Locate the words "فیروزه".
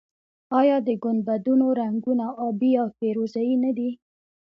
2.97-3.41